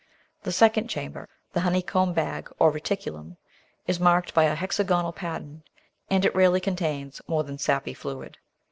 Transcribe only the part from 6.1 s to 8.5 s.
it rarely contains more than sappy fluid.